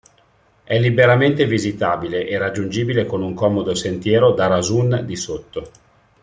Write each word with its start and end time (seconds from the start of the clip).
È 0.63 0.79
liberamente 0.79 1.45
visitabile 1.45 2.27
e 2.27 2.35
raggiungibile 2.39 3.05
con 3.05 3.21
un 3.21 3.35
comodo 3.35 3.75
sentiero 3.75 4.31
da 4.33 4.47
Rasun 4.47 5.03
di 5.05 5.15
Sotto. 5.15 5.71